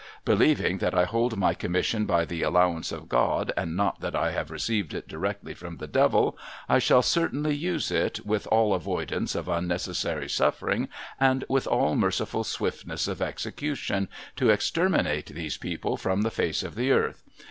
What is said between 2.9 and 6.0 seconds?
of God, and not that I have received it direct from the